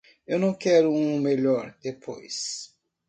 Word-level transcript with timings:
Eu 0.25 0.39
não 0.39 0.51
quero 0.55 0.89
um 0.91 1.19
melhor 1.19 1.77
depois. 1.79 2.73